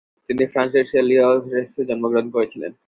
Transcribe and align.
তিনি 0.29 0.43
ফ্রান্সের 0.51 0.85
সেলিয়রেসে 0.91 1.81
জন্মগ্রহণ 1.89 2.27
করেছিলেন। 2.35 2.71